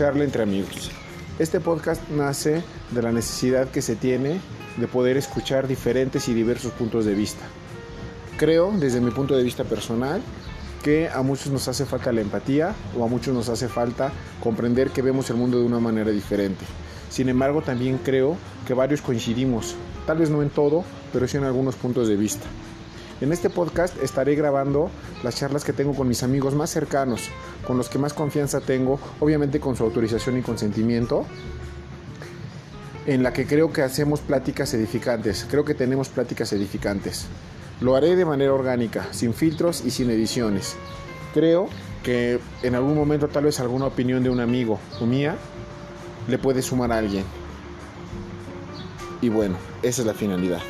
[0.00, 0.90] charla entre amigos.
[1.38, 4.40] Este podcast nace de la necesidad que se tiene
[4.78, 7.44] de poder escuchar diferentes y diversos puntos de vista.
[8.38, 10.22] Creo, desde mi punto de vista personal,
[10.82, 14.10] que a muchos nos hace falta la empatía o a muchos nos hace falta
[14.42, 16.64] comprender que vemos el mundo de una manera diferente.
[17.10, 19.74] Sin embargo, también creo que varios coincidimos,
[20.06, 20.82] tal vez no en todo,
[21.12, 22.46] pero sí en algunos puntos de vista.
[23.20, 24.90] En este podcast estaré grabando
[25.22, 27.28] las charlas que tengo con mis amigos más cercanos,
[27.66, 31.26] con los que más confianza tengo, obviamente con su autorización y consentimiento,
[33.06, 37.26] en la que creo que hacemos pláticas edificantes, creo que tenemos pláticas edificantes.
[37.80, 40.76] Lo haré de manera orgánica, sin filtros y sin ediciones.
[41.32, 41.68] Creo
[42.02, 45.36] que en algún momento tal vez alguna opinión de un amigo o mía
[46.28, 47.24] le puede sumar a alguien.
[49.22, 50.60] Y bueno, esa es la finalidad.